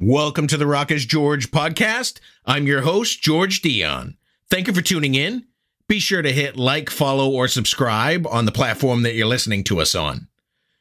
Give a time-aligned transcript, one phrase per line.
[0.00, 2.20] Welcome to the Rock is George podcast.
[2.46, 4.14] I'm your host, George Dionne.
[4.48, 5.46] Thank you for tuning in.
[5.88, 9.80] Be sure to hit like, follow, or subscribe on the platform that you're listening to
[9.80, 10.28] us on.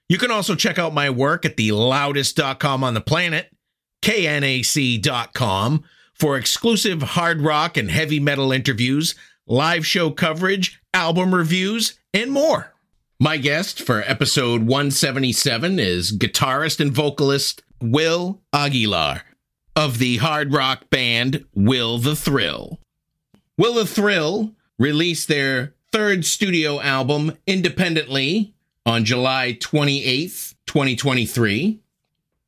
[0.08, 3.50] You can also check out my work at the loudest.com on the planet,
[4.04, 9.16] knac.com, for exclusive hard rock and heavy metal interviews,
[9.48, 12.76] live show coverage, album reviews, and more.
[13.20, 19.22] My guest for episode 177 is guitarist and vocalist Will Aguilar
[19.76, 22.80] of the hard rock band Will the Thrill.
[23.58, 28.54] Will the Thrill released their third studio album independently
[28.86, 31.80] on July 28th, 2023.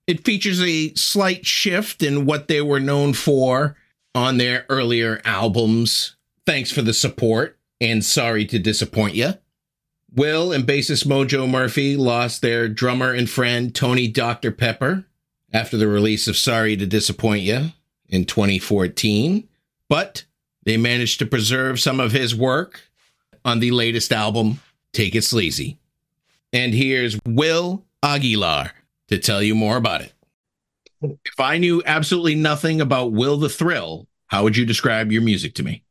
[0.08, 3.76] It features a slight shift in what they were known for
[4.16, 6.16] on their earlier albums.
[6.46, 9.34] Thanks for the support and sorry to disappoint you.
[10.12, 14.52] Will and bassist Mojo Murphy lost their drummer and friend Tony Dr.
[14.52, 15.06] Pepper
[15.52, 17.72] after the release of Sorry to Disappoint You
[18.08, 19.48] in 2014,
[19.88, 20.26] but
[20.64, 22.82] they managed to preserve some of his work
[23.44, 24.60] on the latest album,
[24.94, 25.80] Take It Sleazy.
[26.54, 28.72] And here's Will Aguilar
[29.08, 30.14] to tell you more about it.
[31.02, 35.56] If I knew absolutely nothing about Will the Thrill, how would you describe your music
[35.56, 35.84] to me?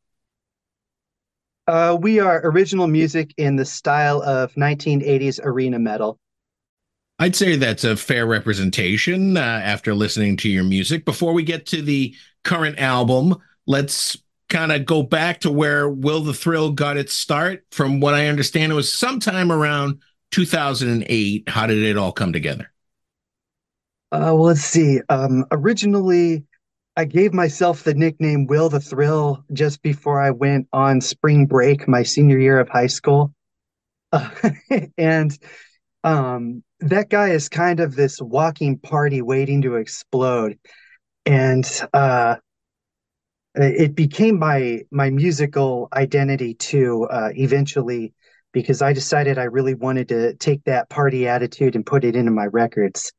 [1.66, 6.18] Uh, we are original music in the style of 1980s arena metal.
[7.18, 11.04] I'd say that's a fair representation uh, after listening to your music.
[11.04, 13.34] Before we get to the current album,
[13.66, 14.16] let's
[14.48, 17.64] kind of go back to where Will the Thrill got its start.
[17.72, 21.48] From what I understand, it was sometime around 2008.
[21.48, 22.70] How did it all come together?
[24.12, 25.00] Uh, well, let's see.
[25.08, 26.44] Um, originally,
[26.96, 31.86] I gave myself the nickname Will the Thrill just before I went on spring break
[31.88, 33.34] my senior year of high school.
[34.12, 34.30] Uh,
[34.96, 35.36] and
[36.04, 40.58] um, that guy is kind of this walking party waiting to explode.
[41.26, 42.36] And uh,
[43.54, 48.14] it became my my musical identity too uh, eventually
[48.52, 52.30] because I decided I really wanted to take that party attitude and put it into
[52.30, 53.12] my records.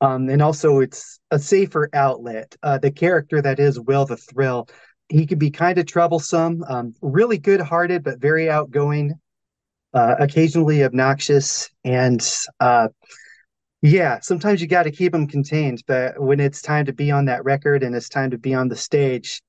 [0.00, 2.56] Um, and also, it's a safer outlet.
[2.62, 4.68] Uh, the character that is Will the Thrill,
[5.08, 9.14] he can be kind of troublesome, um, really good hearted, but very outgoing,
[9.94, 11.70] uh, occasionally obnoxious.
[11.84, 12.26] And
[12.60, 12.88] uh,
[13.82, 15.82] yeah, sometimes you got to keep them contained.
[15.86, 18.68] But when it's time to be on that record and it's time to be on
[18.68, 19.42] the stage,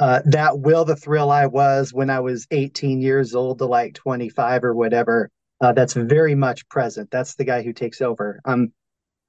[0.00, 3.94] uh, that Will the Thrill I was when I was 18 years old to like
[3.94, 7.10] 25 or whatever, uh, that's very much present.
[7.10, 8.40] That's the guy who takes over.
[8.44, 8.72] Um,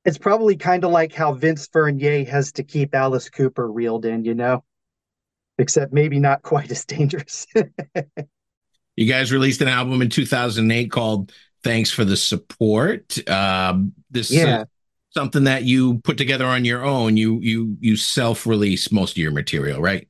[0.06, 4.26] it's probably kind of like how Vince Furnier has to keep Alice Cooper reeled in,
[4.26, 4.64] you know,
[5.58, 7.48] except maybe not quite as dangerous.
[9.00, 11.32] you guys released an album in 2008 called
[11.64, 13.30] Thanks for the Support.
[13.30, 14.62] Um, this yeah.
[14.62, 14.68] is
[15.12, 17.16] something that you put together on your own.
[17.16, 20.06] You you you self-release most of your material, right?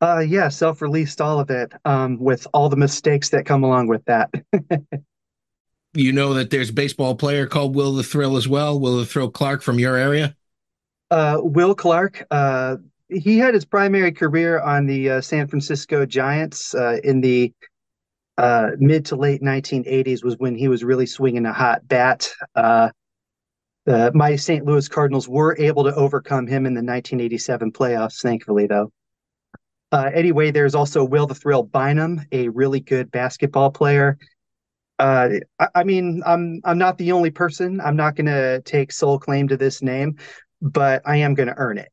[0.00, 4.04] Uh yeah, self-released all of it um with all the mistakes that come along with
[4.06, 4.30] that.
[5.94, 8.80] you know that there's a baseball player called Will the Thrill as well.
[8.80, 10.34] Will the Thrill Clark from your area?
[11.12, 12.26] Uh, Will Clark.
[12.32, 17.52] Uh, he had his primary career on the uh, San Francisco Giants uh, in the
[18.38, 20.24] uh, mid to late 1980s.
[20.24, 22.28] Was when he was really swinging a hot bat.
[22.54, 22.90] Uh,
[24.14, 24.64] my St.
[24.64, 28.90] Louis Cardinals were able to overcome him in the 1987 playoffs, thankfully, though.
[29.92, 34.18] anyway, there's also Will the Thrill Bynum, a really good basketball player
[34.98, 37.80] uh, I, I, mean, I'm I'm not the only person.
[37.80, 40.16] I'm not going to take sole claim to this name,
[40.62, 41.88] but I am going to earn it.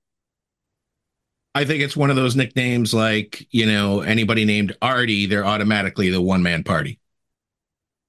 [1.56, 6.10] I think it's one of those nicknames like you know anybody named Artie, they're automatically
[6.10, 7.00] the one man party.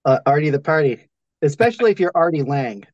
[0.05, 1.09] Uh, Artie the party,
[1.43, 2.87] especially if you're Artie Lange.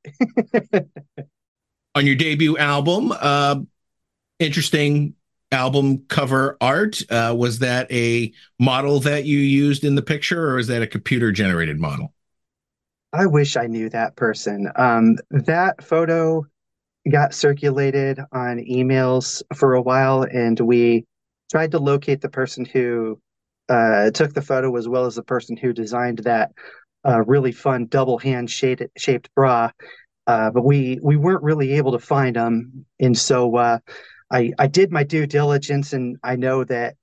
[1.95, 3.57] On your debut album, uh,
[4.39, 5.15] interesting
[5.53, 7.03] album cover art.
[7.11, 10.87] Uh, was that a model that you used in the picture, or is that a
[10.87, 12.13] computer generated model?
[13.13, 14.71] I wish I knew that person.
[14.77, 16.47] Um, that photo
[17.09, 21.07] got circulated on emails for a while, and we
[21.51, 23.21] tried to locate the person who
[23.69, 26.53] uh, took the photo as well as the person who designed that
[27.07, 29.71] uh, really fun double hand shaped, bra.
[30.27, 33.79] Uh, but we we weren't really able to find them, and so uh,
[34.31, 36.95] I, I did my due diligence, and I know that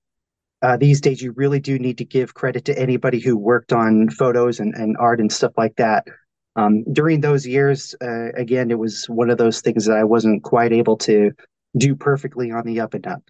[0.61, 4.09] uh, these days you really do need to give credit to anybody who worked on
[4.09, 6.07] photos and, and art and stuff like that.
[6.57, 10.43] Um, during those years, uh, again, it was one of those things that I wasn't
[10.43, 11.31] quite able to
[11.77, 13.23] do perfectly on the up and up.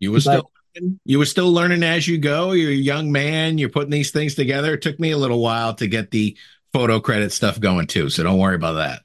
[0.00, 0.50] You were but, still
[1.04, 2.52] you were still learning as you go.
[2.52, 3.56] You're a young man.
[3.56, 4.74] You're putting these things together.
[4.74, 6.36] It took me a little while to get the
[6.72, 9.02] photo credit stuff going too, so don't worry about that.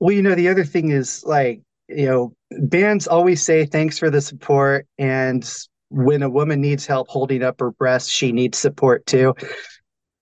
[0.00, 4.10] Well, you know, the other thing is like you know, bands always say thanks for
[4.10, 4.86] the support.
[4.98, 5.48] And
[5.90, 9.34] when a woman needs help holding up her breast, she needs support too.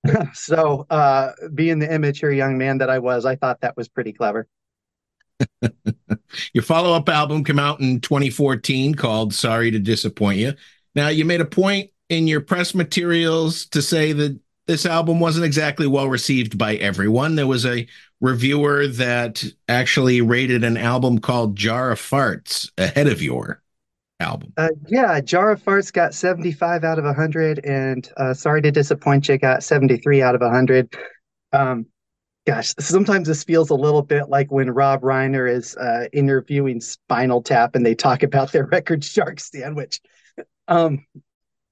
[0.32, 4.12] so, uh, being the immature young man that I was, I thought that was pretty
[4.12, 4.46] clever.
[6.52, 10.54] Your follow up album came out in 2014 called Sorry to Disappoint You.
[10.94, 15.46] Now, you made a point in your press materials to say that this album wasn't
[15.46, 17.36] exactly well received by everyone.
[17.36, 17.86] There was a
[18.20, 23.62] reviewer that actually rated an album called Jar of Farts ahead of your
[24.20, 24.52] album.
[24.56, 29.28] Uh, yeah, Jar of Farts got 75 out of 100, and uh, Sorry to Disappoint
[29.28, 30.94] You got 73 out of 100.
[31.52, 31.86] Um,
[32.46, 37.42] gosh, sometimes this feels a little bit like when Rob Reiner is uh, interviewing Spinal
[37.42, 40.00] Tap and they talk about their record Shark Sandwich.
[40.68, 41.04] Um,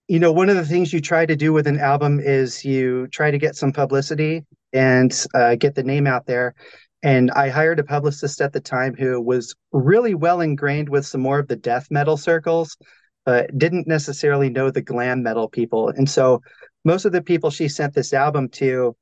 [0.09, 3.07] you know, one of the things you try to do with an album is you
[3.09, 6.55] try to get some publicity and uh, get the name out there.
[7.03, 11.21] And I hired a publicist at the time who was really well ingrained with some
[11.21, 12.77] more of the death metal circles,
[13.25, 15.91] but didn't necessarily know the glam metal people.
[15.91, 16.43] And so
[16.85, 18.97] most of the people she sent this album to,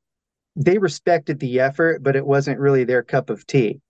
[0.56, 3.80] they respected the effort, but it wasn't really their cup of tea.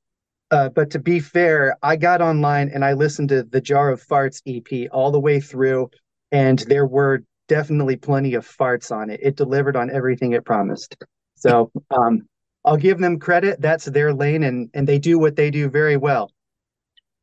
[0.50, 4.04] Uh, but to be fair, I got online and I listened to the Jar of
[4.06, 5.90] Farts EP all the way through,
[6.30, 9.20] and there were definitely plenty of farts on it.
[9.22, 10.96] It delivered on everything it promised.
[11.34, 12.28] So um,
[12.66, 13.60] I'll give them credit.
[13.60, 16.32] That's their lane, and and they do what they do very well,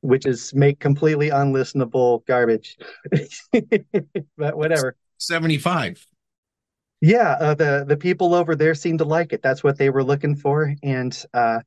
[0.02, 2.78] which is make completely unlistenable garbage.
[4.38, 4.96] but whatever.
[5.18, 6.06] Seventy five.
[7.02, 9.44] Yeah, uh, the the people over there seem to like it.
[9.44, 11.60] That's what they were looking for, and uh,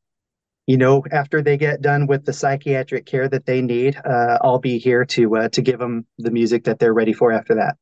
[0.66, 4.58] you know, after they get done with the psychiatric care that they need, uh, I'll
[4.58, 7.76] be here to uh, to give them the music that they're ready for after that.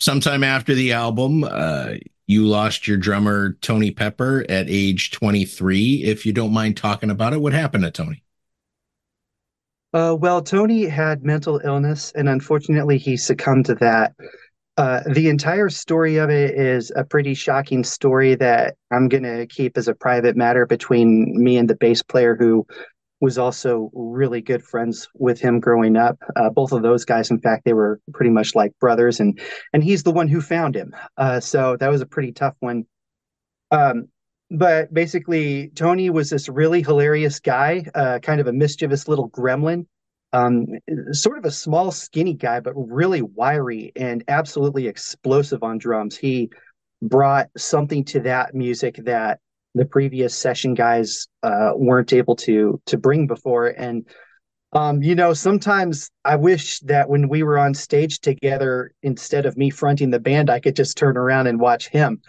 [0.00, 1.94] Sometime after the album, uh,
[2.26, 6.02] you lost your drummer Tony Pepper at age 23.
[6.04, 8.22] If you don't mind talking about it, what happened to Tony?
[9.92, 14.12] Uh, well, Tony had mental illness, and unfortunately, he succumbed to that.
[14.76, 19.46] Uh, the entire story of it is a pretty shocking story that I'm going to
[19.46, 22.66] keep as a private matter between me and the bass player who
[23.20, 26.18] was also really good friends with him growing up.
[26.36, 29.40] Uh, both of those guys, in fact, they were pretty much like brothers, and
[29.72, 30.94] and he's the one who found him.
[31.16, 32.84] Uh, so that was a pretty tough one.
[33.70, 34.08] Um,
[34.50, 39.86] but basically, Tony was this really hilarious guy, uh, kind of a mischievous little gremlin,
[40.32, 40.66] um,
[41.12, 46.16] sort of a small, skinny guy, but really wiry and absolutely explosive on drums.
[46.16, 46.50] He
[47.00, 49.40] brought something to that music that
[49.74, 53.66] the previous session guys uh, weren't able to to bring before.
[53.66, 54.06] And
[54.72, 59.56] um, you know, sometimes I wish that when we were on stage together, instead of
[59.56, 62.20] me fronting the band, I could just turn around and watch him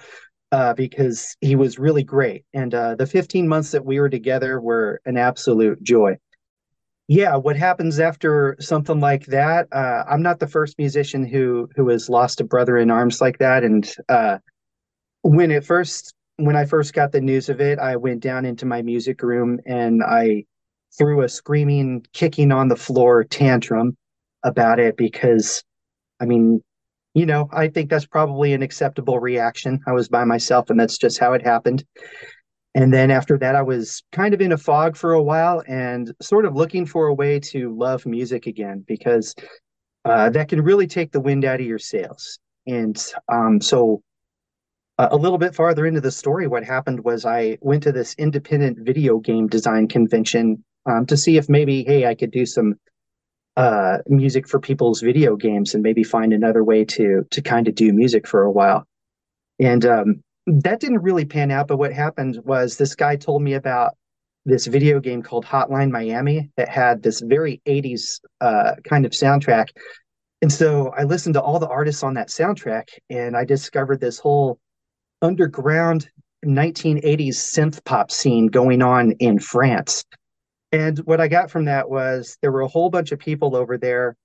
[0.51, 2.45] uh, because he was really great.
[2.53, 6.17] And uh, the 15 months that we were together were an absolute joy.
[7.07, 9.67] Yeah, what happens after something like that?
[9.71, 13.37] Uh, I'm not the first musician who who has lost a brother in arms like
[13.39, 13.63] that.
[13.63, 14.37] And uh,
[15.21, 18.65] when it first when I first got the news of it, I went down into
[18.65, 20.45] my music room and I
[20.97, 23.97] threw a screaming, kicking on the floor tantrum
[24.43, 25.63] about it because,
[26.19, 26.61] I mean,
[27.13, 29.79] you know, I think that's probably an acceptable reaction.
[29.87, 31.85] I was by myself and that's just how it happened.
[32.73, 36.13] And then after that, I was kind of in a fog for a while and
[36.21, 39.33] sort of looking for a way to love music again because
[40.03, 42.37] uh, that can really take the wind out of your sails.
[42.67, 44.01] And um, so
[44.97, 48.79] a little bit farther into the story, what happened was I went to this independent
[48.79, 52.75] video game design convention um, to see if maybe, hey, I could do some
[53.57, 57.75] uh, music for people's video games and maybe find another way to to kind of
[57.75, 58.85] do music for a while.
[59.59, 61.67] And um, that didn't really pan out.
[61.67, 63.95] But what happened was this guy told me about
[64.45, 69.69] this video game called Hotline Miami that had this very 80s uh, kind of soundtrack.
[70.41, 74.19] And so I listened to all the artists on that soundtrack and I discovered this
[74.19, 74.59] whole
[75.25, 76.07] underground
[76.45, 80.05] 1980s synth pop scene going on in France.
[80.71, 83.77] And what I got from that was there were a whole bunch of people over
[83.77, 84.15] there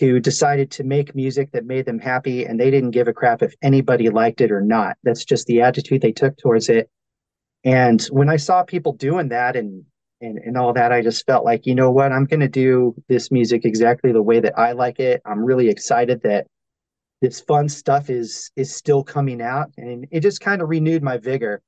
[0.00, 3.42] who decided to make music that made them happy and they didn't give a crap
[3.42, 4.96] if anybody liked it or not.
[5.04, 6.90] That's just the attitude they took towards it.
[7.62, 9.84] And when I saw people doing that and
[10.20, 13.30] and, and all that, I just felt like, you know what, I'm gonna do this
[13.30, 15.20] music exactly the way that I like it.
[15.24, 16.46] I'm really excited that
[17.22, 21.16] this fun stuff is is still coming out and it just kind of renewed my
[21.16, 21.62] vigor.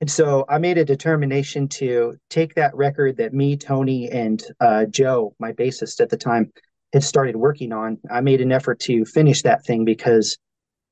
[0.00, 4.86] And so i made a determination to take that record that me tony and uh,
[4.86, 6.52] joe my bassist at the time
[6.92, 7.98] had started working on.
[8.10, 10.38] I made an effort to finish that thing because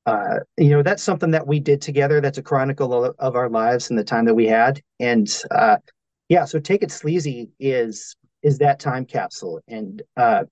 [0.05, 2.21] uh, you know that's something that we did together.
[2.21, 4.81] That's a chronicle of, our lives and the time that we had.
[4.99, 5.77] And uh,
[6.29, 9.59] yeah so take it sleazy is is that time capsule.
[9.67, 10.43] And uh,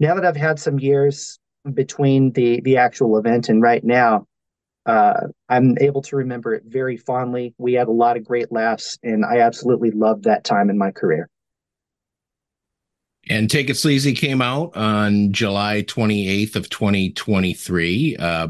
[0.00, 1.38] now that I've had some years
[1.72, 4.26] between the the actual event and right now,
[4.86, 7.54] uh, I'm able to remember it very fondly.
[7.58, 10.92] We had a lot of great laughs, and I absolutely loved that time in my
[10.92, 11.28] career.
[13.28, 18.16] And Take It Sleazy came out on July 28th of 2023.
[18.16, 18.48] Uh,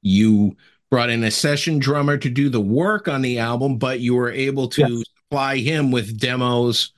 [0.00, 0.56] you
[0.90, 4.30] brought in a session drummer to do the work on the album, but you were
[4.30, 5.04] able to yes.
[5.18, 6.92] supply him with demos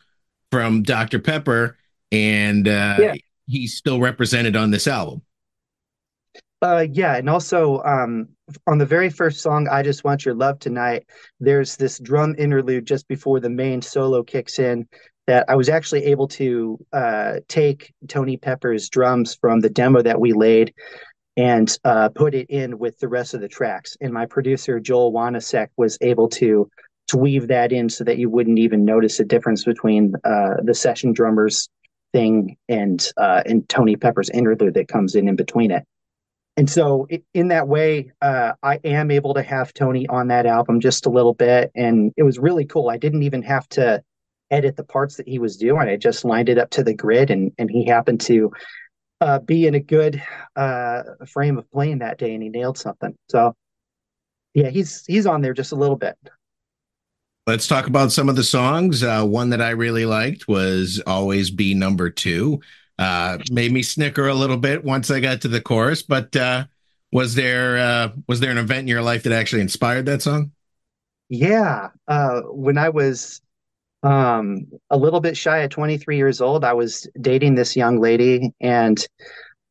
[0.52, 1.18] from Dr.
[1.18, 1.76] Pepper,
[2.12, 3.14] and uh, yeah.
[3.46, 5.22] He's still represented on this album.
[6.62, 8.28] Uh, yeah, and also um,
[8.66, 11.06] on the very first song, "I Just Want Your Love Tonight,"
[11.38, 14.88] there's this drum interlude just before the main solo kicks in
[15.26, 20.20] that I was actually able to uh, take Tony Pepper's drums from the demo that
[20.20, 20.74] we laid
[21.36, 23.96] and uh, put it in with the rest of the tracks.
[24.00, 26.70] And my producer Joel Wanasek was able to
[27.08, 30.72] to weave that in so that you wouldn't even notice a difference between uh, the
[30.72, 31.68] session drummers
[32.14, 35.84] thing and uh, and Tony Pepper's interlude that comes in in between it.
[36.56, 40.78] And so, in that way, uh, I am able to have Tony on that album
[40.78, 42.88] just a little bit, and it was really cool.
[42.88, 44.02] I didn't even have to
[44.52, 45.88] edit the parts that he was doing.
[45.88, 48.52] I just lined it up to the grid, and and he happened to
[49.20, 50.22] uh, be in a good
[50.54, 53.16] uh, frame of playing that day, and he nailed something.
[53.30, 53.56] So,
[54.54, 56.14] yeah, he's he's on there just a little bit.
[57.46, 59.02] Let's talk about some of the songs.
[59.02, 62.60] Uh, one that I really liked was "Always Be Number Two.
[62.98, 66.64] Uh, made me snicker a little bit once I got to the chorus, but uh,
[67.12, 70.52] was there uh, was there an event in your life that actually inspired that song?
[71.28, 73.42] Yeah, uh, when I was
[74.02, 78.54] um, a little bit shy at 23 years old, I was dating this young lady,
[78.60, 79.06] and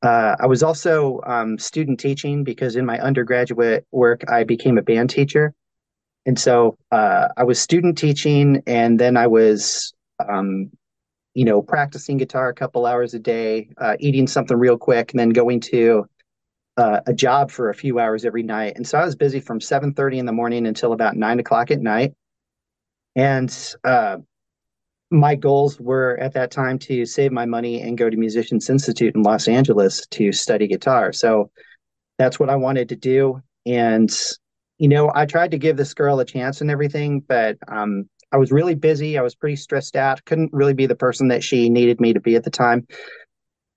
[0.03, 4.83] uh, I was also um, student teaching because in my undergraduate work, I became a
[4.83, 5.53] band teacher.
[6.25, 9.93] And so uh, I was student teaching, and then I was,
[10.27, 10.71] um,
[11.33, 15.19] you know, practicing guitar a couple hours a day, uh, eating something real quick, and
[15.19, 16.07] then going to
[16.77, 18.73] uh, a job for a few hours every night.
[18.75, 21.81] And so I was busy from 7:30 in the morning until about nine o'clock at
[21.81, 22.13] night.
[23.15, 24.17] And uh,
[25.11, 29.13] my goals were at that time to save my money and go to Musicians Institute
[29.13, 31.13] in Los Angeles to study guitar.
[31.13, 31.51] So
[32.17, 33.41] that's what I wanted to do.
[33.65, 34.11] And,
[34.77, 38.37] you know, I tried to give this girl a chance and everything, but um, I
[38.37, 39.17] was really busy.
[39.17, 40.25] I was pretty stressed out.
[40.25, 42.87] Couldn't really be the person that she needed me to be at the time.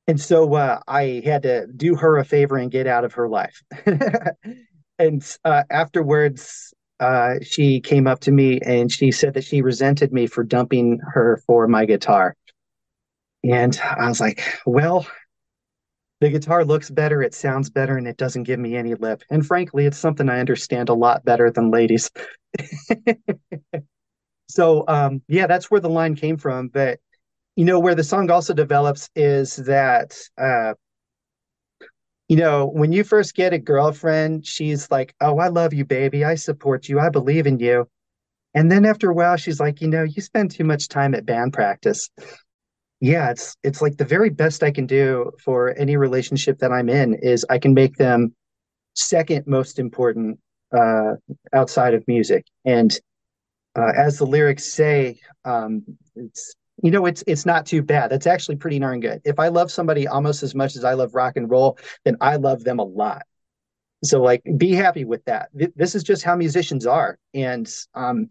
[0.06, 3.28] And so uh, I had to do her a favor and get out of her
[3.28, 3.62] life.
[4.98, 10.12] and uh, afterwards, uh, she came up to me and she said that she resented
[10.12, 12.34] me for dumping her for my guitar.
[13.44, 15.06] And I was like, well,
[16.20, 19.22] the guitar looks better, it sounds better, and it doesn't give me any lip.
[19.30, 22.10] And frankly, it's something I understand a lot better than ladies.
[24.48, 26.68] so, um, yeah, that's where the line came from.
[26.68, 27.00] But,
[27.54, 30.74] you know, where the song also develops is that uh,
[32.28, 36.24] you know, when you first get a girlfriend, she's like, Oh, I love you, baby.
[36.24, 36.98] I support you.
[36.98, 37.88] I believe in you.
[38.54, 41.26] And then after a while, she's like, You know, you spend too much time at
[41.26, 42.10] band practice.
[43.00, 46.88] Yeah, it's it's like the very best I can do for any relationship that I'm
[46.88, 48.34] in is I can make them
[48.94, 50.40] second most important
[50.76, 51.14] uh,
[51.54, 52.46] outside of music.
[52.64, 52.98] And
[53.76, 55.84] uh, as the lyrics say, um,
[56.16, 58.10] it's you know it's it's not too bad.
[58.10, 59.22] That's actually pretty darn good.
[59.24, 62.36] If i love somebody almost as much as i love rock and roll then i
[62.36, 63.22] love them a lot.
[64.04, 65.50] So like be happy with that.
[65.76, 67.18] This is just how musicians are.
[67.34, 68.30] And um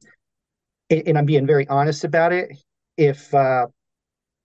[0.89, 2.51] and i'm being very honest about it.
[2.97, 3.67] If uh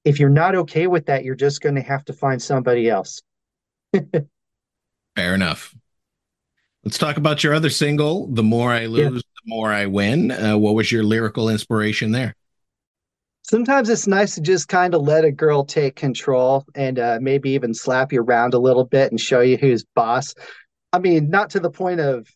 [0.04, 3.22] if you're not okay with that you're just going to have to find somebody else
[5.16, 5.74] fair enough
[6.84, 9.10] let's talk about your other single the more i lose yeah.
[9.10, 12.34] the more i win uh, what was your lyrical inspiration there
[13.50, 17.50] sometimes it's nice to just kind of let a girl take control and uh, maybe
[17.50, 20.34] even slap you around a little bit and show you who's boss.
[20.92, 22.28] I mean, not to the point of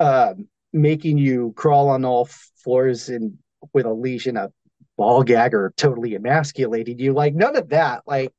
[0.00, 0.34] uh,
[0.72, 2.28] making you crawl on all
[2.62, 3.38] fours and
[3.72, 4.52] with a leash and a
[4.96, 7.12] ball gag or totally emasculating you.
[7.12, 8.02] Like none of that.
[8.06, 8.32] Like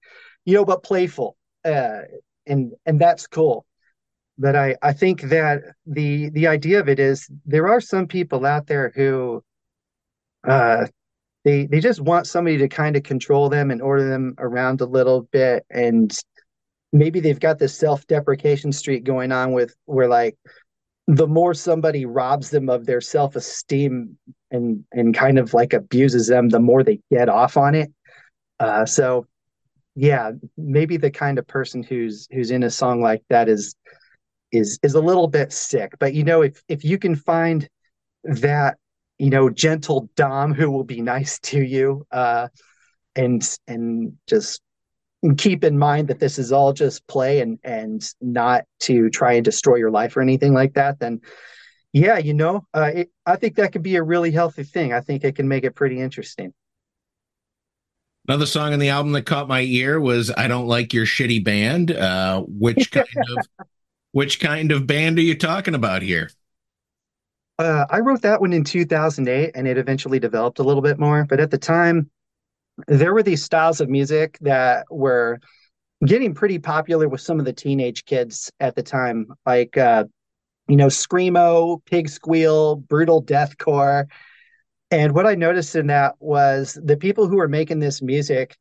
[0.46, 2.02] you know, but playful, uh,
[2.46, 3.66] and and that's cool.
[4.38, 8.46] But I I think that the the idea of it is there are some people
[8.46, 9.44] out there who
[10.48, 10.88] uh
[11.46, 14.86] they they just want somebody to kind of control them and order them around a
[14.86, 16.18] little bit and
[16.92, 20.38] maybe they've got this self-deprecation streak going on with where like
[21.08, 24.18] the more somebody robs them of their self-esteem
[24.52, 27.92] and and kind of like abuses them the more they get off on it
[28.60, 29.26] uh, so
[29.96, 33.76] yeah maybe the kind of person who's who's in a song like that is
[34.52, 37.68] is is a little bit sick but you know if if you can find
[38.24, 38.78] that
[39.24, 42.06] you know, gentle Dom who will be nice to you.
[42.12, 42.48] Uh,
[43.16, 44.62] and and just
[45.38, 49.46] keep in mind that this is all just play and and not to try and
[49.46, 51.22] destroy your life or anything like that, then
[51.94, 54.94] yeah, you know, uh, it, I think that could be a really healthy thing.
[54.94, 56.54] I think it can make it pretty interesting.
[58.28, 61.44] Another song on the album that caught my ear was "I Don't Like Your Shitty
[61.44, 63.68] Band." Uh, which kind of
[64.12, 66.30] which kind of band are you talking about here?
[67.60, 71.26] Uh, I wrote that one in 2008, and it eventually developed a little bit more.
[71.26, 72.10] But at the time,
[72.88, 75.40] there were these styles of music that were
[76.06, 80.06] getting pretty popular with some of the teenage kids at the time, like uh,
[80.68, 84.06] you know, screamo, pig squeal, brutal deathcore.
[84.92, 88.58] And what I noticed in that was the people who were making this music,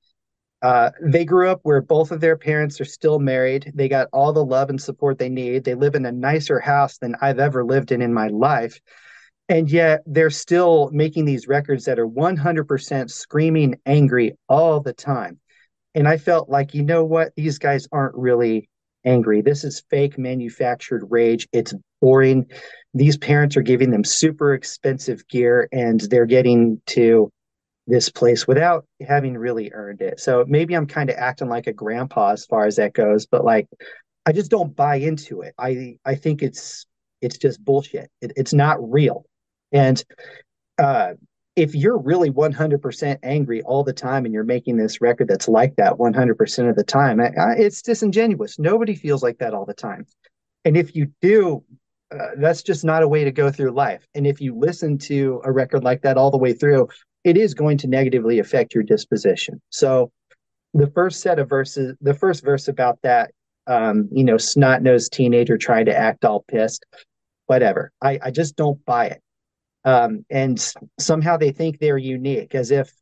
[0.63, 3.73] uh, they grew up where both of their parents are still married.
[3.75, 5.65] They got all the love and support they need.
[5.65, 8.81] They live in a nicer house than I've ever lived in in my life.
[9.53, 15.41] And yet they're still making these records that are 100% screaming angry all the time.
[15.95, 17.35] And I felt like, you know what?
[17.37, 18.71] These guys aren't really
[19.05, 19.43] angry.
[19.43, 21.47] This is fake manufactured rage.
[21.53, 22.47] It's boring.
[22.95, 27.29] These parents are giving them super expensive gear and they're getting to
[27.87, 30.19] this place without having really earned it.
[30.19, 33.45] So maybe I'm kind of acting like a grandpa as far as that goes, but
[33.45, 33.69] like
[34.25, 35.53] I just don't buy into it.
[35.59, 36.87] I I think it's
[37.21, 38.09] it's just bullshit.
[38.23, 39.27] It, it's not real.
[39.73, 40.03] And
[40.79, 41.15] uh
[41.55, 45.77] if you're really 100% angry all the time and you're making this record that's like
[45.77, 48.59] that 100% of the time, it's disingenuous.
[48.59, 50.07] Nobody feels like that all the time.
[50.65, 51.63] And if you do,
[52.11, 54.07] uh, that's just not a way to go through life.
[54.15, 56.89] And if you listen to a record like that all the way through,
[57.25, 59.61] it is going to negatively affect your disposition.
[59.71, 60.11] So
[60.73, 63.31] the first set of verses, the first verse about that,
[63.67, 66.87] um, you know, snot nosed teenager trying to act all pissed,
[67.47, 67.93] whatever.
[68.01, 69.23] I, I just don't buy it
[69.85, 72.93] um, and somehow they think they're unique, as if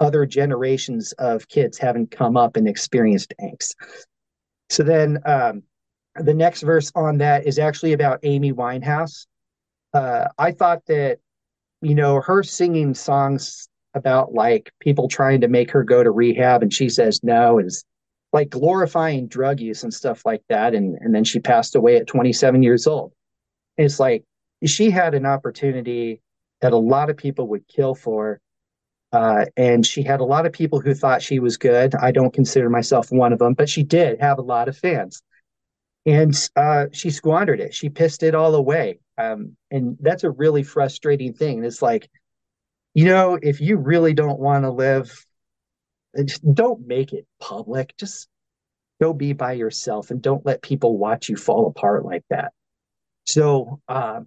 [0.00, 3.74] other generations of kids haven't come up and experienced angst.
[4.70, 5.62] So then um,
[6.16, 9.26] the next verse on that is actually about Amy Winehouse.
[9.92, 11.18] Uh, I thought that,
[11.80, 16.62] you know, her singing songs about like people trying to make her go to rehab
[16.62, 17.84] and she says no is
[18.32, 20.74] like glorifying drug use and stuff like that.
[20.74, 23.12] And, and then she passed away at 27 years old.
[23.78, 24.24] It's like
[24.64, 26.20] she had an opportunity
[26.64, 28.40] that a lot of people would kill for.
[29.12, 31.94] Uh, and she had a lot of people who thought she was good.
[31.94, 35.22] I don't consider myself one of them, but she did have a lot of fans.
[36.06, 37.74] And uh, she squandered it.
[37.74, 38.98] She pissed it all away.
[39.18, 41.62] Um, and that's a really frustrating thing.
[41.62, 42.08] It's like,
[42.94, 45.12] you know, if you really don't want to live,
[46.54, 47.94] don't make it public.
[47.98, 48.26] Just
[49.02, 52.54] go be by yourself and don't let people watch you fall apart like that.
[53.26, 54.20] So, uh,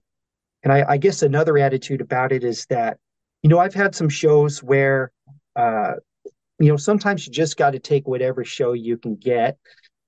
[0.64, 2.98] and I, I guess another attitude about it is that,
[3.44, 5.12] you know, I've had some shows where,
[5.56, 5.94] uh,
[6.60, 9.58] you know, sometimes you just got to take whatever show you can get.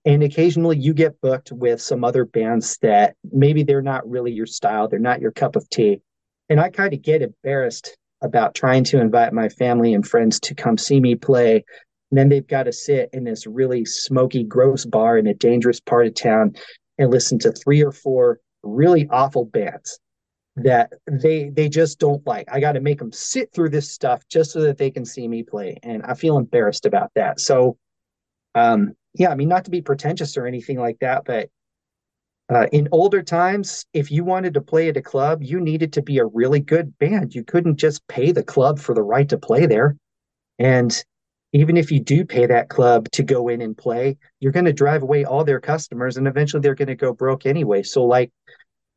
[0.05, 4.45] And occasionally you get booked with some other bands that maybe they're not really your
[4.45, 6.01] style, they're not your cup of tea.
[6.49, 10.55] And I kind of get embarrassed about trying to invite my family and friends to
[10.55, 11.63] come see me play.
[12.11, 15.79] And then they've got to sit in this really smoky, gross bar in a dangerous
[15.79, 16.55] part of town
[16.97, 19.99] and listen to three or four really awful bands
[20.63, 22.47] that they they just don't like.
[22.51, 25.27] I got to make them sit through this stuff just so that they can see
[25.27, 27.39] me play, and I feel embarrassed about that.
[27.39, 27.77] So,
[28.55, 31.49] um, yeah, I mean, not to be pretentious or anything like that, but
[32.53, 36.01] uh, in older times, if you wanted to play at a club, you needed to
[36.01, 37.35] be a really good band.
[37.35, 39.95] You couldn't just pay the club for the right to play there,
[40.57, 41.03] and
[41.51, 44.73] even if you do pay that club to go in and play, you're going to
[44.73, 47.81] drive away all their customers, and eventually they're going to go broke anyway.
[47.81, 48.31] So, like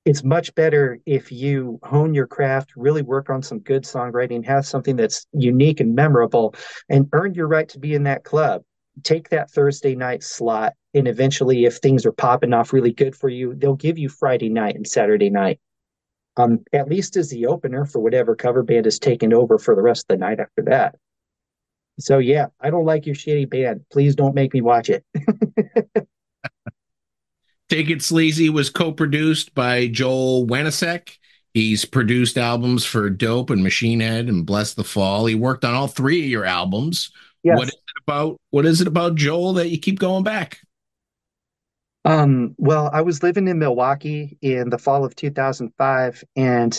[0.05, 4.67] it's much better if you hone your craft, really work on some good songwriting, have
[4.67, 6.55] something that's unique and memorable,
[6.89, 8.63] and earn your right to be in that club.
[9.05, 13.29] Take that Thursday night slot, and eventually, if things are popping off really good for
[13.29, 15.61] you, they'll give you Friday night and Saturday night.
[16.37, 19.83] Um, at least as the opener for whatever cover band is taking over for the
[19.83, 20.97] rest of the night after that.
[22.01, 23.83] So yeah, I don't like your shitty band.
[23.93, 25.05] Please don't make me watch it.
[27.73, 31.17] Take It Sleazy was co-produced by Joel Wanasek.
[31.55, 35.27] He's produced albums for Dope and Machine Head and Blessthefall.
[35.27, 37.11] He worked on all three of your albums.
[37.43, 37.57] Yes.
[37.57, 38.39] What is it about?
[38.51, 40.59] What is it about Joel that you keep going back?
[42.05, 46.79] Um, well, I was living in Milwaukee in the fall of 2005, and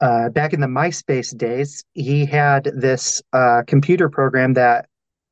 [0.00, 4.86] uh, back in the MySpace days, he had this uh, computer program that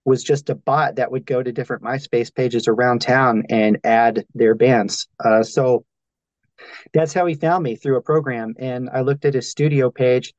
[0.04, 4.24] was just a bot that would go to different MySpace pages around town and add
[4.34, 5.08] their bands.
[5.22, 5.84] Uh, so
[6.92, 8.54] that's how he found me through a program.
[8.58, 10.32] And I looked at his studio page.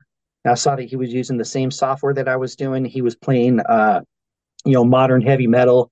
[0.44, 2.84] I saw that he was using the same software that I was doing.
[2.84, 4.00] He was playing uh,
[4.64, 5.90] you know, modern heavy metal.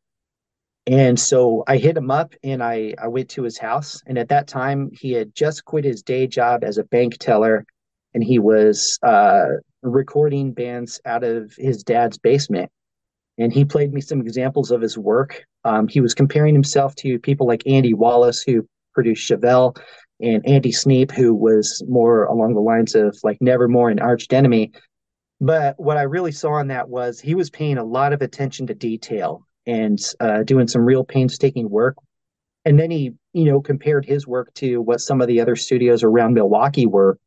[0.87, 4.03] And so I hit him up and I, I went to his house.
[4.07, 7.65] And at that time, he had just quit his day job as a bank teller
[8.15, 9.47] and he was uh,
[9.83, 12.71] recording bands out of his dad's basement.
[13.39, 15.45] And he played me some examples of his work.
[15.65, 19.77] Um, he was comparing himself to people like Andy Wallace, who produced Chevelle,
[20.21, 24.73] and Andy Sneap, who was more along the lines of like Nevermore and Arch Enemy.
[25.41, 28.67] But what I really saw in that was he was paying a lot of attention
[28.67, 31.97] to detail and uh, doing some real painstaking work.
[32.67, 36.03] And then he, you know, compared his work to what some of the other studios
[36.03, 37.19] around Milwaukee were,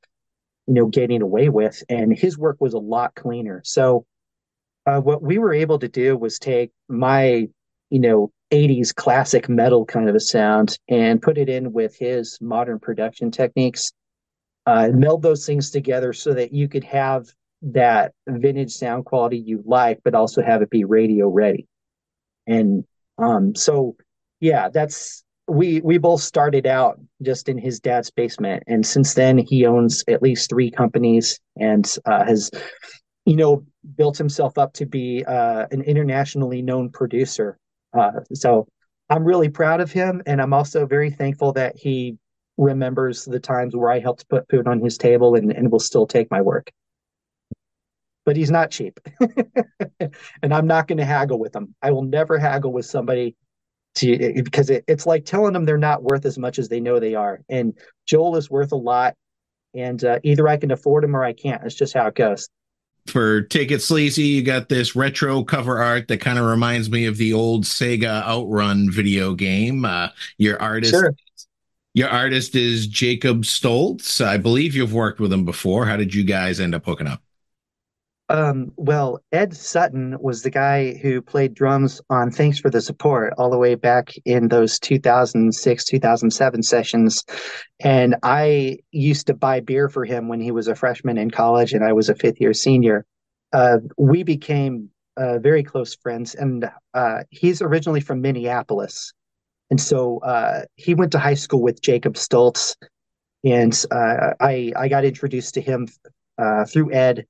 [0.67, 1.81] you know, getting away with.
[1.89, 3.61] And his work was a lot cleaner.
[3.65, 4.05] So
[4.85, 7.47] uh, what we were able to do was take my,
[7.89, 12.37] you know, 80s classic metal kind of a sound and put it in with his
[12.39, 13.91] modern production techniques,
[14.67, 17.25] uh, meld those things together so that you could have
[17.63, 21.67] that vintage sound quality you like, but also have it be radio ready.
[22.45, 22.83] And
[23.17, 23.95] um, so,
[24.39, 29.37] yeah, that's we we both started out just in his dad's basement, and since then
[29.37, 32.49] he owns at least three companies and uh, has,
[33.25, 33.65] you know,
[33.95, 37.57] built himself up to be uh, an internationally known producer.
[37.97, 38.67] Uh, so
[39.09, 42.17] I'm really proud of him, and I'm also very thankful that he
[42.57, 46.05] remembers the times where I helped put food on his table and, and will still
[46.05, 46.71] take my work
[48.25, 48.99] but he's not cheap.
[49.99, 51.75] and I'm not going to haggle with him.
[51.81, 53.35] I will never haggle with somebody
[53.95, 56.99] to because it, it's like telling them they're not worth as much as they know
[56.99, 57.41] they are.
[57.49, 59.15] And Joel is worth a lot,
[59.73, 61.63] and uh, either I can afford him or I can't.
[61.63, 62.49] It's just how it goes.
[63.07, 67.05] For Take It Sleazy, you got this retro cover art that kind of reminds me
[67.05, 69.83] of the old Sega Outrun video game.
[69.83, 71.13] Uh, your artist, sure.
[71.93, 74.25] your artist is Jacob Stoltz.
[74.25, 75.85] I believe you've worked with him before.
[75.85, 77.21] How did you guys end up hooking up?
[78.33, 83.35] Um, well, Ed Sutton was the guy who played drums on Thanks for the Support
[83.37, 87.23] all the way back in those 2006, 2007 sessions.
[87.79, 91.73] And I used to buy beer for him when he was a freshman in college
[91.73, 93.05] and I was a fifth year senior.
[93.53, 96.33] Uh, we became uh, very close friends.
[96.33, 99.13] And uh, he's originally from Minneapolis.
[99.69, 102.75] And so uh, he went to high school with Jacob Stoltz.
[103.43, 105.87] And uh, I, I got introduced to him
[106.39, 107.27] uh, through Ed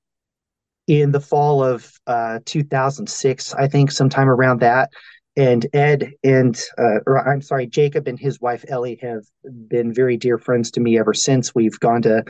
[0.87, 4.91] in the fall of uh, 2006, I think, sometime around that.
[5.35, 9.23] And Ed and, uh, or I'm sorry, Jacob and his wife Ellie have
[9.67, 11.55] been very dear friends to me ever since.
[11.55, 12.23] We've gone to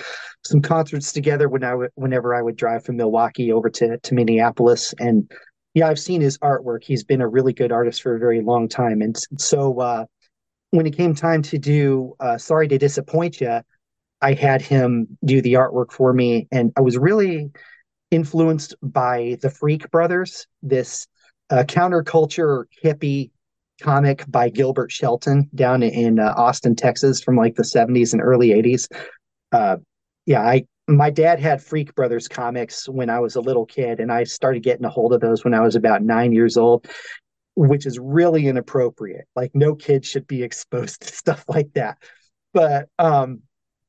[0.46, 4.14] some concerts together when I w- whenever I would drive from Milwaukee over to, to
[4.14, 4.94] Minneapolis.
[5.00, 5.30] And
[5.74, 6.84] yeah, I've seen his artwork.
[6.84, 9.02] He's been a really good artist for a very long time.
[9.02, 10.06] And so uh,
[10.72, 13.62] when it came time to do uh, Sorry to Disappoint You,
[14.22, 16.48] I had him do the artwork for me.
[16.54, 17.52] And I was really
[18.14, 21.08] influenced by the Freak Brothers, this
[21.50, 23.32] uh, counterculture hippie
[23.82, 28.50] comic by Gilbert Shelton down in uh, Austin, Texas, from like the 70s and early
[28.50, 28.88] 80s.
[29.52, 29.78] Uh,
[30.26, 34.12] yeah, I my dad had Freak Brothers comics when I was a little kid, and
[34.12, 36.88] I started getting a hold of those when I was about nine years old,
[37.56, 39.26] which is really inappropriate.
[39.36, 41.98] Like, no kid should be exposed to stuff like that.
[42.54, 43.44] But um,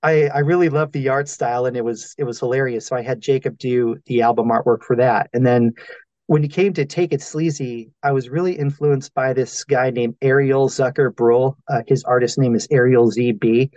[0.05, 2.87] I, I really loved the art style and it was it was hilarious.
[2.87, 5.31] So I had Jacob do the album artwork for that.
[5.33, 5.73] And then
[6.27, 10.17] when he came to Take It Sleazy, I was really influenced by this guy named
[10.21, 11.57] Ariel Zucker Bruhl.
[11.69, 13.71] Uh, his artist name is Ariel ZB.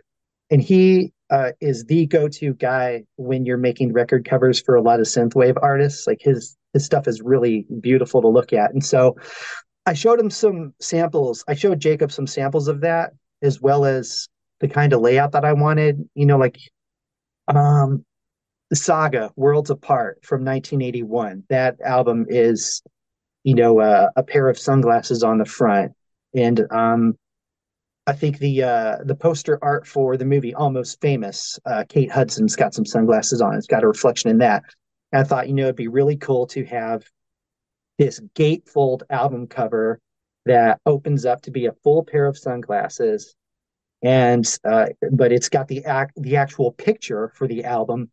[0.52, 5.00] And he uh, is the go-to guy when you're making record covers for a lot
[5.00, 6.08] of synthwave artists.
[6.08, 8.74] Like his his stuff is really beautiful to look at.
[8.74, 9.16] And so
[9.86, 11.46] I showed him some samples.
[11.48, 14.28] I showed Jacob some samples of that, as well as
[14.60, 16.10] the kind of layout that I wanted.
[16.16, 16.58] You know, like
[17.48, 18.06] um,
[18.74, 21.44] Saga Worlds Apart from 1981.
[21.50, 22.82] That album is,
[23.44, 25.94] you know, uh, a pair of sunglasses on the front,
[26.34, 27.18] and um,
[28.06, 32.56] I think the uh, the poster art for the movie Almost Famous, uh, Kate Hudson's
[32.56, 33.56] got some sunglasses on.
[33.56, 34.64] It's got a reflection in that.
[35.12, 37.04] And I thought, you know, it'd be really cool to have
[37.98, 40.00] this gatefold album cover
[40.46, 43.36] that opens up to be a full pair of sunglasses
[44.04, 48.12] and uh, but it's got the act the actual picture for the album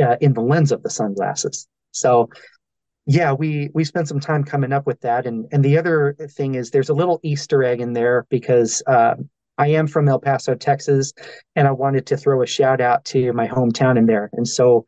[0.00, 1.66] uh, in the lens of the sunglasses.
[1.92, 2.28] So
[3.06, 6.54] yeah, we we spent some time coming up with that, and and the other thing
[6.54, 9.14] is there's a little Easter egg in there because uh,
[9.58, 11.12] I am from El Paso, Texas,
[11.54, 14.84] and I wanted to throw a shout out to my hometown in there, and so.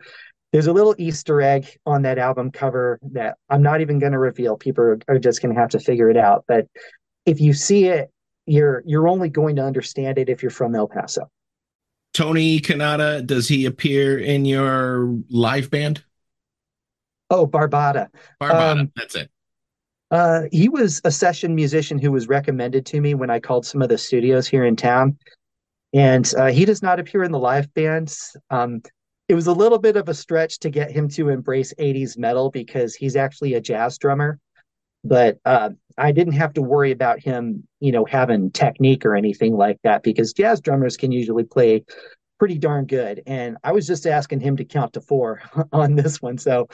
[0.51, 4.19] There's a little Easter egg on that album cover that I'm not even going to
[4.19, 4.57] reveal.
[4.57, 6.47] People are, are just going to have to figure it out.
[6.49, 6.67] But
[7.27, 8.11] if you see it
[8.49, 11.31] you're you're only going to understand it if you're from El Paso.
[12.15, 16.03] Tony Kanata, does he appear in your live band?
[17.31, 18.09] Oh, Barbada.
[18.41, 19.31] Barbada, um, that's it.
[20.11, 23.83] Uh, he was a session musician who was recommended to me when I called some
[23.83, 25.19] of the studios here in town.
[25.93, 28.37] And uh, he does not appear in the live bands.
[28.51, 28.83] Um,
[29.29, 32.51] it was a little bit of a stretch to get him to embrace 80s metal
[32.51, 34.39] because he's actually a jazz drummer.
[35.05, 39.57] But uh, I didn't have to worry about him, you know, having technique or anything
[39.57, 41.85] like that because jazz drummers can usually play
[42.39, 43.23] pretty darn good.
[43.27, 46.39] And I was just asking him to count to four on this one.
[46.39, 46.69] So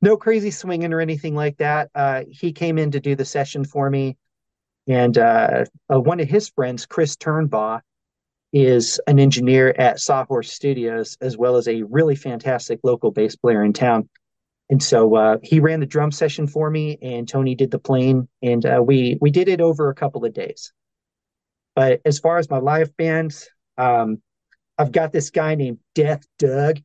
[0.00, 1.90] no crazy swinging or anything like that.
[1.94, 4.16] Uh, he came in to do the session for me.
[4.88, 7.80] And uh, uh, one of his friends, Chris Turnbaugh,
[8.52, 13.62] is an engineer at Sawhorse Studios, as well as a really fantastic local bass player
[13.62, 14.08] in town.
[14.70, 18.28] And so uh, he ran the drum session for me, and Tony did the playing,
[18.40, 20.72] and uh, we we did it over a couple of days.
[21.74, 24.22] But as far as my live bands, um,
[24.78, 26.78] I've got this guy named Death Doug,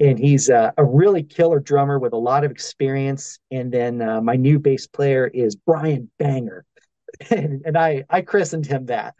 [0.00, 3.38] and he's uh, a really killer drummer with a lot of experience.
[3.50, 6.64] And then uh, my new bass player is Brian Banger,
[7.30, 9.14] and, and I I christened him that.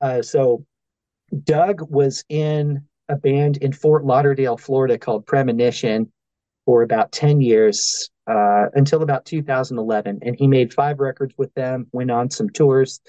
[0.00, 0.66] Uh, so
[1.44, 6.10] Doug was in a band in Fort Lauderdale, Florida called Premonition
[6.68, 10.18] for about 10 years uh, until about 2011.
[10.20, 13.00] And he made five records with them, went on some tours.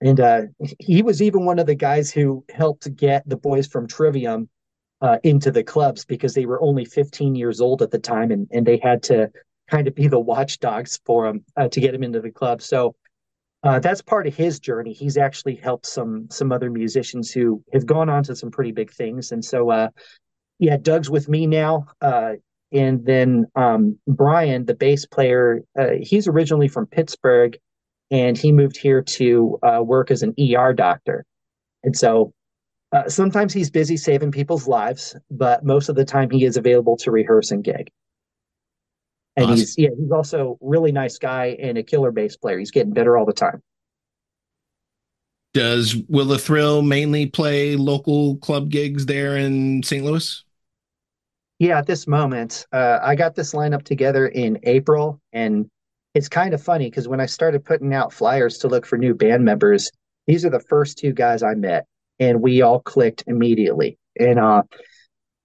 [0.00, 0.40] And uh,
[0.78, 4.48] he was even one of the guys who helped get the boys from Trivium
[5.02, 8.48] uh, into the clubs because they were only 15 years old at the time and,
[8.50, 9.30] and they had to
[9.68, 12.62] kind of be the watchdogs for them uh, to get him into the club.
[12.62, 12.94] So
[13.62, 14.94] uh, that's part of his journey.
[14.94, 18.90] He's actually helped some some other musicians who have gone on to some pretty big
[18.90, 19.32] things.
[19.32, 19.88] And so, uh,
[20.58, 21.88] yeah, Doug's with me now.
[22.00, 22.36] Uh,
[22.72, 27.58] and then um, Brian, the bass player, uh, he's originally from Pittsburgh
[28.10, 31.24] and he moved here to uh, work as an ER doctor.
[31.82, 32.32] And so
[32.92, 36.96] uh, sometimes he's busy saving people's lives, but most of the time he is available
[36.98, 37.90] to rehearse and gig.
[39.36, 39.56] And awesome.
[39.56, 42.58] he's yeah, he's also really nice guy and a killer bass player.
[42.58, 43.62] He's getting better all the time.
[45.54, 50.04] Does Will the Thrill mainly play local club gigs there in St.
[50.04, 50.44] Louis?
[51.60, 55.68] Yeah, at this moment, uh, I got this lineup together in April, and
[56.14, 59.14] it's kind of funny because when I started putting out flyers to look for new
[59.14, 59.90] band members,
[60.26, 61.84] these are the first two guys I met,
[62.18, 63.98] and we all clicked immediately.
[64.18, 64.62] And uh,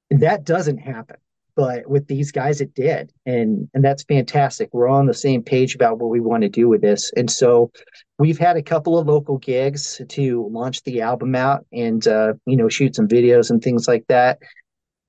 [0.10, 1.18] that doesn't happen,
[1.58, 4.70] but with these guys, it did, and and that's fantastic.
[4.72, 7.72] We're on the same page about what we want to do with this, and so
[8.20, 12.56] we've had a couple of local gigs to launch the album out, and uh, you
[12.56, 14.40] know, shoot some videos and things like that.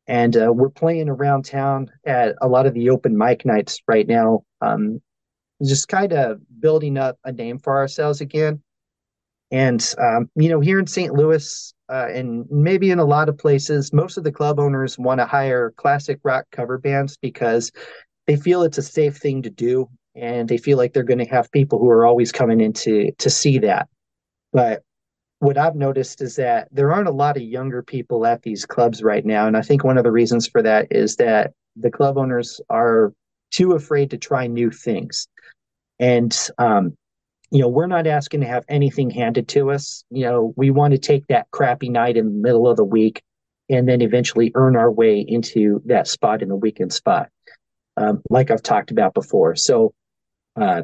[0.08, 4.06] And uh, we're playing around town at a lot of the open mic nights right
[4.06, 4.44] now.
[4.60, 5.00] Um,
[5.64, 8.62] just kind of building up a name for ourselves again.
[9.50, 11.12] And um, you know, here in St.
[11.12, 15.20] Louis, uh, and maybe in a lot of places, most of the club owners want
[15.20, 17.70] to hire classic rock cover bands because
[18.26, 21.30] they feel it's a safe thing to do, and they feel like they're going to
[21.30, 23.88] have people who are always coming in to to see that.
[24.52, 24.82] But
[25.38, 29.02] what I've noticed is that there aren't a lot of younger people at these clubs
[29.02, 32.16] right now, and I think one of the reasons for that is that the club
[32.16, 33.12] owners are
[33.50, 35.28] too afraid to try new things.
[35.98, 36.96] And, um,
[37.50, 40.04] you know, we're not asking to have anything handed to us.
[40.10, 43.22] You know, we want to take that crappy night in the middle of the week
[43.68, 47.28] and then eventually earn our way into that spot in the weekend spot,
[47.96, 49.56] um, like I've talked about before.
[49.56, 49.92] So,
[50.60, 50.82] uh,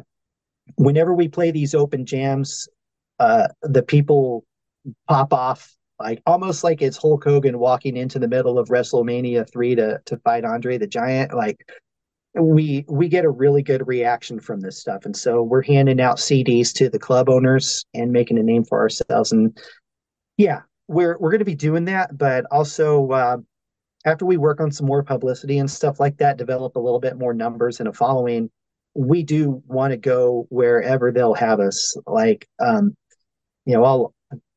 [0.75, 2.67] whenever we play these open jams,
[3.19, 4.45] uh, the people
[5.07, 9.75] pop off like almost like it's Hulk Hogan walking into the middle of WrestleMania three
[9.75, 11.33] to to fight Andre the Giant.
[11.33, 11.65] Like
[12.35, 15.05] we we get a really good reaction from this stuff.
[15.05, 18.79] And so we're handing out cds to the club owners and making a name for
[18.79, 19.31] ourselves.
[19.31, 19.57] And
[20.37, 22.17] yeah we're we're going to be doing that.
[22.17, 23.37] But also uh,
[24.05, 27.17] after we work on some more publicity and stuff like that develop a little bit
[27.17, 28.49] more numbers and a following
[28.95, 31.95] we do want to go wherever they'll have us.
[32.05, 32.95] Like um
[33.65, 34.13] you know i'll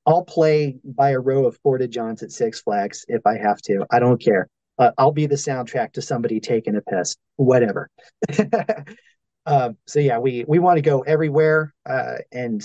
[0.06, 3.84] i'll play by a row of porta johns at six flags if i have to
[3.90, 7.88] i don't care uh, I'll be the soundtrack to somebody taking a piss, whatever.
[9.46, 12.62] um, so yeah, we we want to go everywhere, uh, and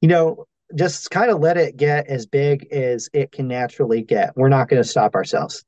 [0.00, 4.36] you know, just kind of let it get as big as it can naturally get.
[4.36, 5.64] We're not going to stop ourselves.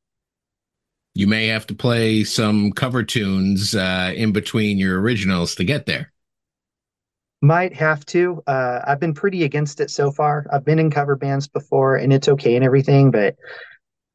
[1.14, 5.86] You may have to play some cover tunes uh, in between your originals to get
[5.86, 6.12] there.
[7.44, 8.42] Might have to.
[8.46, 10.46] Uh, I've been pretty against it so far.
[10.50, 13.36] I've been in cover bands before, and it's okay and everything, but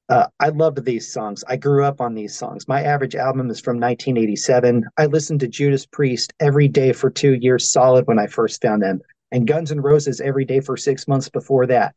[0.10, 1.44] uh, I loved these songs.
[1.48, 2.68] I grew up on these songs.
[2.68, 4.84] My average album is from 1987.
[4.98, 8.82] I listened to Judas Priest every day for two years solid when I first found
[8.82, 9.00] them,
[9.32, 11.94] and Guns N' Roses every day for six months before that.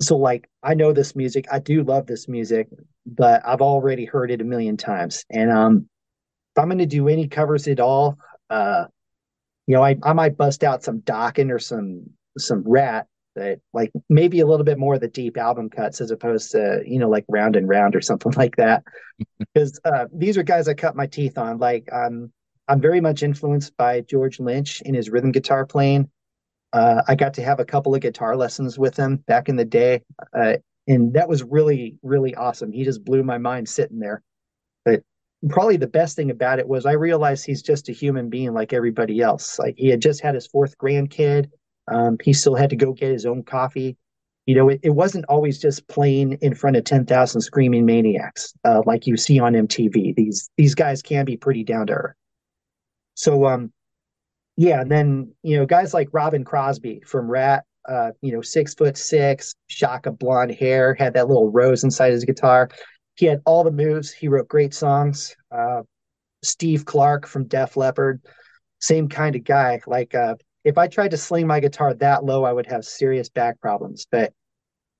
[0.00, 1.44] So, like, I know this music.
[1.52, 2.68] I do love this music,
[3.04, 5.22] but I've already heard it a million times.
[5.28, 5.86] And um,
[6.56, 8.16] if I'm going to do any covers at all,
[8.48, 8.86] uh,
[9.66, 13.92] you know, I, I might bust out some Dokken or some some Ratt that like
[14.08, 17.08] maybe a little bit more of the deep album cuts as opposed to you know
[17.08, 18.84] like round and round or something like that.
[19.38, 21.58] Because uh, these are guys I cut my teeth on.
[21.58, 22.32] Like I'm
[22.68, 26.10] I'm very much influenced by George Lynch in his rhythm guitar playing.
[26.72, 29.64] Uh, I got to have a couple of guitar lessons with him back in the
[29.64, 30.02] day
[30.36, 30.54] uh,
[30.86, 32.72] and that was really really awesome.
[32.72, 34.22] He just blew my mind sitting there
[35.48, 38.72] probably the best thing about it was I realized he's just a human being like
[38.72, 41.50] everybody else like he had just had his fourth grandkid
[41.88, 43.96] um, he still had to go get his own coffee.
[44.46, 48.82] You know, it, it wasn't always just playing in front of 10,000 screaming maniacs uh,
[48.86, 50.14] like you see on MTV.
[50.14, 52.16] These these guys can be pretty down to earth.
[53.14, 53.72] So, um,
[54.56, 58.74] yeah, and then, you know, guys like Robin Crosby from Ratt, uh, you know, six
[58.74, 62.68] foot six, shock of blonde hair, had that little rose inside his guitar.
[63.16, 64.12] He had all the moves.
[64.12, 65.34] He wrote great songs.
[65.50, 65.82] Uh,
[66.42, 68.22] Steve Clark from Def Leppard,
[68.80, 69.80] same kind of guy.
[69.86, 73.28] Like uh, if I tried to sling my guitar that low, I would have serious
[73.28, 74.06] back problems.
[74.10, 74.32] But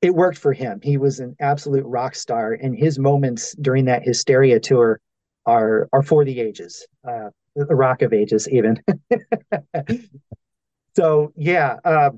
[0.03, 0.81] it worked for him.
[0.83, 5.01] He was an absolute rock star, and his moments during that Hysteria tour
[5.45, 8.83] are are for the ages, uh, the rock of ages, even.
[10.97, 12.11] so yeah, uh,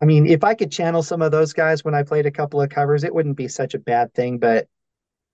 [0.00, 2.60] I mean, if I could channel some of those guys when I played a couple
[2.62, 4.38] of covers, it wouldn't be such a bad thing.
[4.38, 4.66] But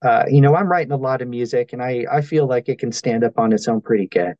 [0.06, 2.78] uh, you know, I'm writing a lot of music, and I I feel like it
[2.78, 4.34] can stand up on its own pretty good.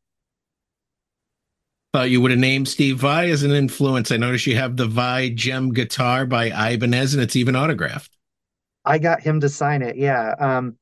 [1.93, 4.11] Thought you would have named Steve Vai as an influence.
[4.11, 8.11] I noticed you have the Vai Jem guitar by Ibanez, and it's even autographed.
[8.85, 9.97] I got him to sign it.
[9.97, 10.33] Yeah.
[10.39, 10.77] Um,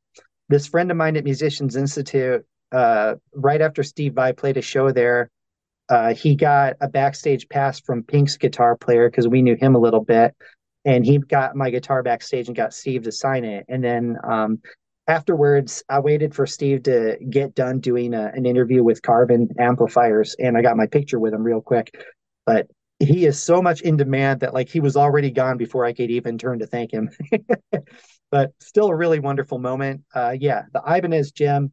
[0.50, 4.92] this friend of mine at Musicians Institute, uh, right after Steve Vai played a show
[4.92, 5.32] there,
[5.90, 9.80] uh, he got a backstage pass from Pink's guitar player because we knew him a
[9.80, 10.36] little bit,
[10.86, 13.66] and he got my guitar backstage and got Steve to sign it.
[13.68, 14.60] And then um,
[15.08, 20.36] afterwards, I waited for Steve to get done doing a, an interview with Carvin Amplifiers,
[20.40, 21.94] and I got my picture with him real quick.
[22.46, 22.68] But
[23.00, 26.12] he is so much in demand that like he was already gone before I could
[26.12, 27.10] even turn to thank him.
[28.32, 30.02] but still a really wonderful moment.
[30.14, 31.72] Uh, yeah, the Ibanez Jem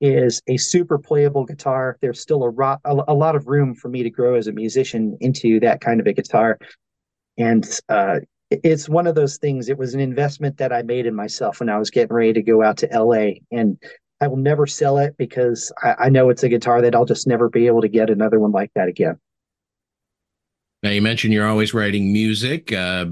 [0.00, 1.96] is a super playable guitar.
[2.00, 4.52] There's still a, ro- a, a, lot of room for me to grow as a
[4.52, 6.58] musician into that kind of a guitar.
[7.38, 8.18] And uh,
[8.62, 9.68] it's one of those things.
[9.68, 12.42] It was an investment that I made in myself when I was getting ready to
[12.42, 13.40] go out to LA.
[13.50, 13.78] And
[14.20, 17.26] I will never sell it because I, I know it's a guitar that I'll just
[17.26, 19.18] never be able to get another one like that again.
[20.82, 22.72] Now, you mentioned you're always writing music.
[22.72, 23.06] Uh,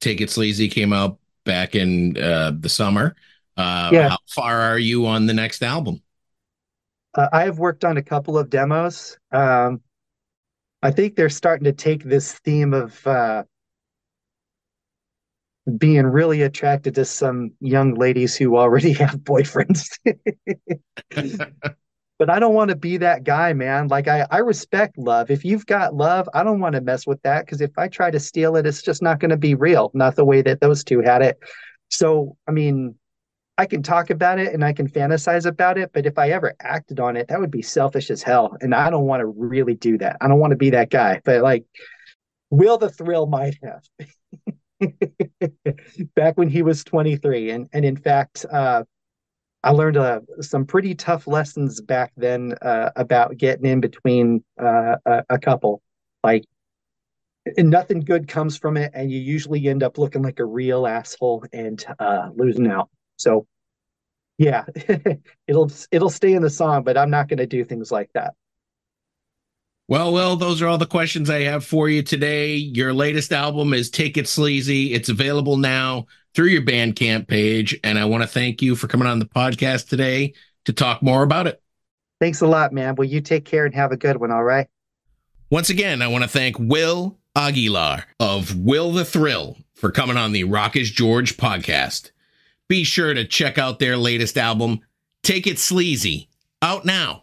[0.00, 3.16] Take It Sleazy came out back in uh, the summer.
[3.56, 4.08] Uh, yeah.
[4.10, 6.02] How far are you on the next album?
[7.14, 9.18] Uh, I have worked on a couple of demos.
[9.32, 9.80] Um,
[10.82, 13.44] I think they're starting to take this theme of uh,
[15.78, 19.98] being really attracted to some young ladies who already have boyfriends.
[22.18, 23.88] but I don't want to be that guy, man.
[23.88, 25.30] Like I, I respect love.
[25.30, 28.10] If you've got love, I don't want to mess with that because if I try
[28.10, 29.90] to steal it, it's just not going to be real.
[29.92, 31.38] Not the way that those two had it.
[31.90, 32.94] So, I mean,
[33.58, 36.54] I can talk about it and I can fantasize about it, but if I ever
[36.60, 38.56] acted on it, that would be selfish as hell.
[38.60, 40.18] And I don't want to really do that.
[40.20, 41.22] I don't want to be that guy.
[41.24, 41.64] But like,
[42.50, 43.82] Will the Thrill might have.
[46.14, 47.50] back when he was 23.
[47.50, 48.84] And, and in fact, uh,
[49.62, 54.96] I learned uh, some pretty tough lessons back then uh, about getting in between uh,
[55.04, 55.82] a, a, couple.
[56.22, 56.44] Like,
[57.58, 61.44] nothing good comes from it, and you usually end up looking like a real asshole
[61.52, 62.90] and uh, losing out.
[63.16, 63.46] So,
[64.38, 64.66] yeah,
[65.48, 68.34] it'll it'll stay in the song, but I'm not going to do things like that.
[69.88, 72.56] Well, well, those are all the questions I have for you today.
[72.56, 74.92] Your latest album is Take It Sleazy.
[74.92, 77.78] It's available now through your Bandcamp page.
[77.84, 81.22] And I want to thank you for coming on the podcast today to talk more
[81.22, 81.62] about it.
[82.20, 82.96] Thanks a lot, man.
[82.96, 84.32] Well, you take care and have a good one?
[84.32, 84.66] All right.
[85.50, 90.32] Once again, I want to thank Will Aguilar of Will the Thrill for coming on
[90.32, 92.10] the Rock is George podcast.
[92.66, 94.80] Be sure to check out their latest album,
[95.22, 96.28] Take It Sleazy,
[96.60, 97.22] out now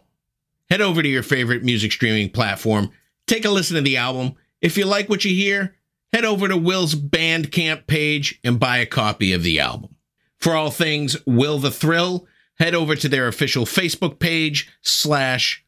[0.74, 2.90] head over to your favorite music streaming platform,
[3.28, 4.34] take a listen to the album.
[4.60, 5.76] If you like what you hear,
[6.12, 9.94] head over to Will's Bandcamp page and buy a copy of the album.
[10.40, 12.26] For all things Will the Thrill,
[12.58, 15.64] head over to their official Facebook page slash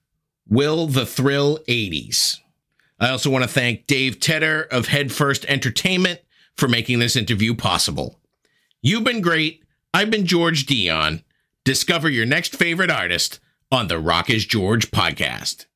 [0.48, 2.38] Will the Thrill 80s.
[2.98, 6.18] I also want to thank Dave Tedder of Headfirst Entertainment
[6.56, 8.18] for making this interview possible.
[8.82, 9.62] You've been great.
[9.94, 11.22] I've been George Dionne.
[11.62, 13.38] Discover your next favorite artist
[13.72, 15.66] on the Rock is George podcast.